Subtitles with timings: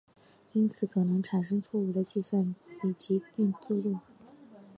[0.53, 2.55] 因此可能产生错误的计算
[2.97, 4.01] 及动作。